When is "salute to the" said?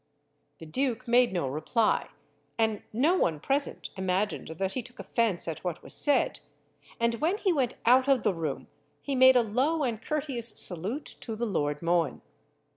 10.59-11.45